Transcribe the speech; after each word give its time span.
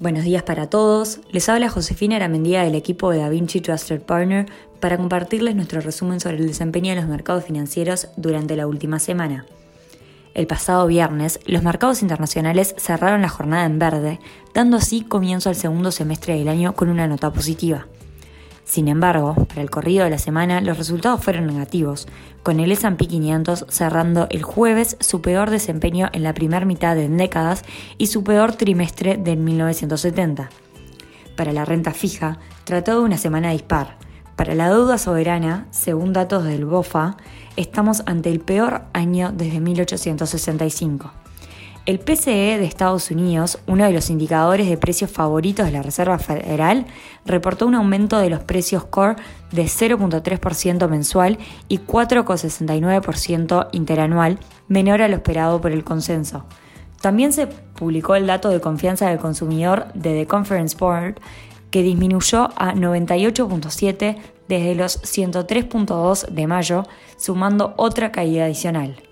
Buenos 0.00 0.22
días 0.22 0.44
para 0.44 0.70
todos. 0.70 1.18
Les 1.32 1.48
habla 1.48 1.68
Josefina 1.68 2.14
Aramendía 2.14 2.62
del 2.62 2.76
equipo 2.76 3.10
de 3.10 3.18
DaVinci 3.18 3.60
Trusted 3.60 4.00
Partner 4.02 4.46
para 4.78 4.96
compartirles 4.96 5.56
nuestro 5.56 5.80
resumen 5.80 6.20
sobre 6.20 6.36
el 6.36 6.46
desempeño 6.46 6.94
de 6.94 7.00
los 7.00 7.10
mercados 7.10 7.42
financieros 7.42 8.06
durante 8.16 8.54
la 8.54 8.68
última 8.68 9.00
semana. 9.00 9.44
El 10.34 10.46
pasado 10.46 10.86
viernes, 10.86 11.40
los 11.46 11.64
mercados 11.64 12.00
internacionales 12.00 12.76
cerraron 12.78 13.22
la 13.22 13.28
jornada 13.28 13.66
en 13.66 13.80
verde, 13.80 14.20
dando 14.54 14.76
así 14.76 15.00
comienzo 15.00 15.48
al 15.48 15.56
segundo 15.56 15.90
semestre 15.90 16.38
del 16.38 16.46
año 16.46 16.76
con 16.76 16.90
una 16.90 17.08
nota 17.08 17.32
positiva. 17.32 17.88
Sin 18.68 18.88
embargo, 18.88 19.34
para 19.48 19.62
el 19.62 19.70
corrido 19.70 20.04
de 20.04 20.10
la 20.10 20.18
semana 20.18 20.60
los 20.60 20.76
resultados 20.76 21.24
fueron 21.24 21.46
negativos, 21.46 22.06
con 22.42 22.60
el 22.60 22.70
S&P 22.70 23.08
500 23.08 23.64
cerrando 23.70 24.26
el 24.28 24.42
jueves 24.42 24.98
su 25.00 25.22
peor 25.22 25.48
desempeño 25.48 26.10
en 26.12 26.22
la 26.22 26.34
primera 26.34 26.66
mitad 26.66 26.94
de 26.94 27.08
décadas 27.08 27.64
y 27.96 28.08
su 28.08 28.22
peor 28.22 28.56
trimestre 28.56 29.16
de 29.16 29.36
1970. 29.36 30.50
Para 31.34 31.54
la 31.54 31.64
renta 31.64 31.92
fija, 31.92 32.40
trató 32.64 32.98
de 32.98 33.06
una 33.06 33.16
semana 33.16 33.52
dispar. 33.52 33.96
Para 34.36 34.54
la 34.54 34.68
deuda 34.68 34.98
soberana, 34.98 35.66
según 35.70 36.12
datos 36.12 36.44
del 36.44 36.66
BOFA, 36.66 37.16
estamos 37.56 38.02
ante 38.04 38.30
el 38.30 38.40
peor 38.40 38.82
año 38.92 39.32
desde 39.32 39.60
1865. 39.60 41.10
El 41.88 42.00
PCE 42.00 42.58
de 42.58 42.66
Estados 42.66 43.10
Unidos, 43.10 43.60
uno 43.66 43.86
de 43.86 43.92
los 43.92 44.10
indicadores 44.10 44.68
de 44.68 44.76
precios 44.76 45.10
favoritos 45.10 45.64
de 45.64 45.72
la 45.72 45.80
Reserva 45.80 46.18
Federal, 46.18 46.84
reportó 47.24 47.66
un 47.66 47.74
aumento 47.74 48.18
de 48.18 48.28
los 48.28 48.40
precios 48.40 48.84
core 48.84 49.16
de 49.52 49.62
0.3% 49.62 50.86
mensual 50.86 51.38
y 51.66 51.78
4.69% 51.78 53.68
interanual, 53.72 54.38
menor 54.68 55.00
a 55.00 55.08
lo 55.08 55.16
esperado 55.16 55.62
por 55.62 55.72
el 55.72 55.82
consenso. 55.82 56.44
También 57.00 57.32
se 57.32 57.46
publicó 57.46 58.16
el 58.16 58.26
dato 58.26 58.50
de 58.50 58.60
confianza 58.60 59.08
del 59.08 59.18
consumidor 59.18 59.90
de 59.94 60.12
The 60.12 60.26
Conference 60.26 60.76
Board, 60.78 61.14
que 61.70 61.82
disminuyó 61.82 62.50
a 62.56 62.74
98.7 62.74 64.18
desde 64.46 64.74
los 64.74 65.00
103.2 65.00 66.28
de 66.28 66.46
mayo, 66.46 66.82
sumando 67.16 67.72
otra 67.78 68.12
caída 68.12 68.44
adicional. 68.44 69.07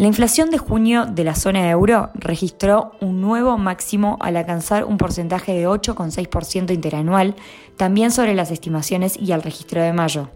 La 0.00 0.06
inflación 0.06 0.48
de 0.48 0.56
junio 0.56 1.04
de 1.04 1.24
la 1.24 1.34
zona 1.34 1.68
euro 1.68 2.08
registró 2.14 2.92
un 3.02 3.20
nuevo 3.20 3.58
máximo 3.58 4.16
al 4.22 4.38
alcanzar 4.38 4.84
un 4.84 4.96
porcentaje 4.96 5.52
de 5.52 5.68
8,6% 5.68 6.72
interanual, 6.72 7.36
también 7.76 8.10
sobre 8.10 8.34
las 8.34 8.50
estimaciones 8.50 9.18
y 9.20 9.32
al 9.32 9.42
registro 9.42 9.82
de 9.82 9.92
mayo. 9.92 10.30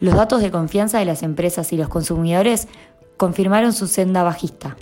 Los 0.00 0.12
datos 0.14 0.42
de 0.42 0.50
confianza 0.50 0.98
de 0.98 1.06
las 1.06 1.22
empresas 1.22 1.72
y 1.72 1.78
los 1.78 1.88
consumidores 1.88 2.68
confirmaron 3.16 3.72
su 3.72 3.86
senda 3.86 4.22
bajista. 4.22 4.76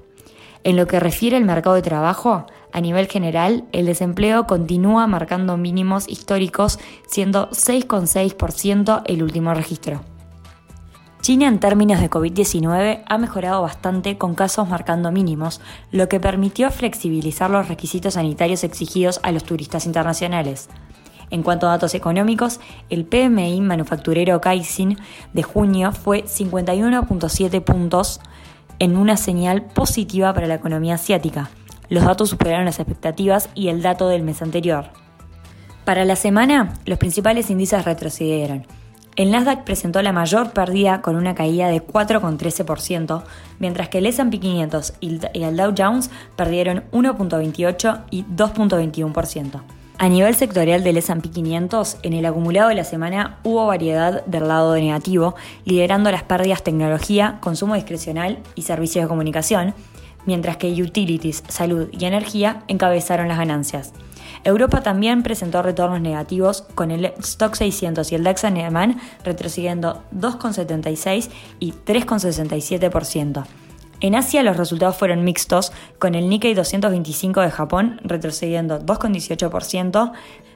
En 0.64 0.74
lo 0.76 0.88
que 0.88 0.98
refiere 0.98 1.36
al 1.36 1.44
mercado 1.44 1.76
de 1.76 1.82
trabajo, 1.82 2.46
a 2.72 2.80
nivel 2.80 3.06
general, 3.06 3.66
el 3.70 3.86
desempleo 3.86 4.48
continúa 4.48 5.06
marcando 5.06 5.56
mínimos 5.56 6.08
históricos, 6.08 6.80
siendo 7.06 7.50
6,6% 7.50 9.02
el 9.06 9.22
último 9.22 9.54
registro. 9.54 10.00
China 11.22 11.46
en 11.46 11.60
términos 11.60 12.00
de 12.00 12.10
COVID-19 12.10 13.04
ha 13.06 13.16
mejorado 13.16 13.62
bastante 13.62 14.18
con 14.18 14.34
casos 14.34 14.68
marcando 14.68 15.12
mínimos, 15.12 15.60
lo 15.92 16.08
que 16.08 16.18
permitió 16.18 16.68
flexibilizar 16.72 17.48
los 17.48 17.68
requisitos 17.68 18.14
sanitarios 18.14 18.64
exigidos 18.64 19.20
a 19.22 19.30
los 19.30 19.44
turistas 19.44 19.86
internacionales. 19.86 20.68
En 21.30 21.44
cuanto 21.44 21.68
a 21.68 21.70
datos 21.70 21.94
económicos, 21.94 22.58
el 22.90 23.04
PMI 23.04 23.60
manufacturero 23.60 24.40
Caixin 24.40 24.98
de 25.32 25.44
junio 25.44 25.92
fue 25.92 26.24
51.7 26.24 27.62
puntos 27.62 28.20
en 28.80 28.96
una 28.96 29.16
señal 29.16 29.62
positiva 29.62 30.34
para 30.34 30.48
la 30.48 30.54
economía 30.54 30.96
asiática. 30.96 31.50
Los 31.88 32.02
datos 32.02 32.30
superaron 32.30 32.64
las 32.64 32.80
expectativas 32.80 33.48
y 33.54 33.68
el 33.68 33.80
dato 33.80 34.08
del 34.08 34.24
mes 34.24 34.42
anterior. 34.42 34.86
Para 35.84 36.04
la 36.04 36.16
semana, 36.16 36.74
los 36.84 36.98
principales 36.98 37.48
índices 37.48 37.84
retrocedieron. 37.84 38.66
El 39.14 39.30
Nasdaq 39.30 39.64
presentó 39.64 40.00
la 40.00 40.12
mayor 40.12 40.52
pérdida 40.52 41.02
con 41.02 41.16
una 41.16 41.34
caída 41.34 41.68
de 41.68 41.86
4,13%, 41.86 43.22
mientras 43.58 43.90
que 43.90 43.98
el 43.98 44.06
S&P 44.06 44.40
500 44.40 44.94
y 45.00 45.20
el 45.34 45.56
Dow 45.56 45.74
Jones 45.76 46.10
perdieron 46.34 46.84
1,28 46.92 48.04
y 48.10 48.24
2,21%. 48.24 49.60
A 49.98 50.08
nivel 50.08 50.34
sectorial 50.34 50.82
del 50.82 50.96
S&P 50.96 51.28
500, 51.28 51.98
en 52.02 52.14
el 52.14 52.24
acumulado 52.24 52.70
de 52.70 52.74
la 52.74 52.84
semana 52.84 53.38
hubo 53.44 53.66
variedad 53.66 54.24
del 54.24 54.48
lado 54.48 54.74
negativo, 54.76 55.34
liderando 55.66 56.10
las 56.10 56.22
pérdidas 56.22 56.62
tecnología, 56.62 57.36
consumo 57.40 57.74
discrecional 57.74 58.38
y 58.54 58.62
servicios 58.62 59.04
de 59.04 59.08
comunicación, 59.08 59.74
mientras 60.24 60.56
que 60.56 60.72
utilities, 60.72 61.44
salud 61.48 61.88
y 61.92 62.06
energía 62.06 62.62
encabezaron 62.66 63.28
las 63.28 63.36
ganancias. 63.36 63.92
Europa 64.44 64.82
también 64.82 65.22
presentó 65.22 65.62
retornos 65.62 66.00
negativos 66.00 66.62
con 66.74 66.90
el 66.90 67.06
Stock 67.18 67.54
600 67.54 68.10
y 68.10 68.14
el 68.14 68.24
DAX 68.24 68.44
alemán 68.44 69.00
retrocediendo 69.24 70.02
2,76 70.14 71.30
y 71.60 71.72
3,67%. 71.72 73.44
En 74.00 74.16
Asia 74.16 74.42
los 74.42 74.56
resultados 74.56 74.96
fueron 74.96 75.22
mixtos, 75.22 75.72
con 76.00 76.16
el 76.16 76.28
Nikkei 76.28 76.54
225 76.54 77.40
de 77.40 77.50
Japón 77.52 78.00
retrocediendo 78.02 78.80
2,18%, 78.80 80.12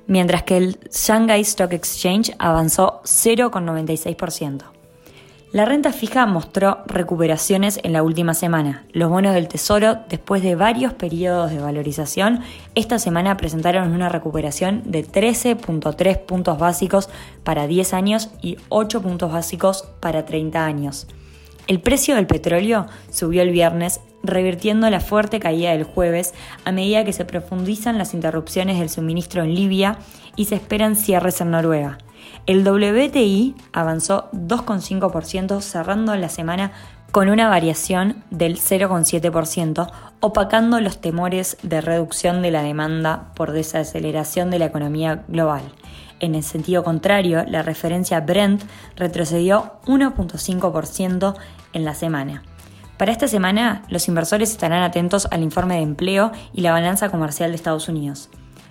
mientras 0.08 0.42
que 0.42 0.56
el 0.56 0.80
Shanghai 0.90 1.42
Stock 1.42 1.72
Exchange 1.72 2.34
avanzó 2.40 3.02
0,96%. 3.04 4.75
La 5.52 5.64
renta 5.64 5.92
fija 5.92 6.26
mostró 6.26 6.78
recuperaciones 6.86 7.78
en 7.84 7.92
la 7.92 8.02
última 8.02 8.34
semana. 8.34 8.84
Los 8.92 9.10
bonos 9.10 9.32
del 9.32 9.46
Tesoro, 9.46 9.98
después 10.08 10.42
de 10.42 10.56
varios 10.56 10.92
periodos 10.92 11.52
de 11.52 11.60
valorización, 11.60 12.40
esta 12.74 12.98
semana 12.98 13.36
presentaron 13.36 13.92
una 13.92 14.08
recuperación 14.08 14.82
de 14.84 15.06
13.3 15.06 16.18
puntos 16.18 16.58
básicos 16.58 17.08
para 17.44 17.68
10 17.68 17.94
años 17.94 18.30
y 18.42 18.58
8 18.70 19.00
puntos 19.02 19.32
básicos 19.32 19.88
para 20.00 20.24
30 20.24 20.64
años. 20.64 21.06
El 21.68 21.80
precio 21.80 22.16
del 22.16 22.26
petróleo 22.26 22.86
subió 23.10 23.42
el 23.42 23.50
viernes, 23.50 24.00
revirtiendo 24.24 24.90
la 24.90 25.00
fuerte 25.00 25.38
caída 25.38 25.70
del 25.70 25.84
jueves 25.84 26.34
a 26.64 26.72
medida 26.72 27.04
que 27.04 27.12
se 27.12 27.24
profundizan 27.24 27.98
las 27.98 28.14
interrupciones 28.14 28.80
del 28.80 28.90
suministro 28.90 29.44
en 29.44 29.54
Libia 29.54 29.98
y 30.34 30.46
se 30.46 30.56
esperan 30.56 30.96
cierres 30.96 31.40
en 31.40 31.52
Noruega. 31.52 31.98
El 32.46 32.66
WTI 32.66 33.54
avanzó 33.72 34.30
2,5% 34.32 35.60
cerrando 35.60 36.14
la 36.16 36.28
semana 36.28 36.72
con 37.12 37.28
una 37.28 37.48
variación 37.48 38.24
del 38.30 38.58
0,7%, 38.58 39.90
opacando 40.20 40.80
los 40.80 41.00
temores 41.00 41.56
de 41.62 41.80
reducción 41.80 42.42
de 42.42 42.50
la 42.50 42.62
demanda 42.62 43.32
por 43.34 43.52
desaceleración 43.52 44.50
de 44.50 44.58
la 44.58 44.66
economía 44.66 45.24
global. 45.28 45.62
En 46.20 46.34
el 46.34 46.42
sentido 46.42 46.82
contrario, 46.84 47.44
la 47.46 47.62
referencia 47.62 48.20
Brent 48.20 48.62
retrocedió 48.96 49.72
1,5% 49.86 51.34
en 51.72 51.84
la 51.84 51.94
semana. 51.94 52.42
Para 52.96 53.12
esta 53.12 53.28
semana, 53.28 53.82
los 53.88 54.08
inversores 54.08 54.50
estarán 54.50 54.82
atentos 54.82 55.28
al 55.30 55.42
informe 55.42 55.76
de 55.76 55.82
empleo 55.82 56.32
y 56.54 56.62
la 56.62 56.72
balanza 56.72 57.10
comercial 57.10 57.50
de 57.50 57.56
Estados 57.56 57.88
Unidos. 57.88 58.30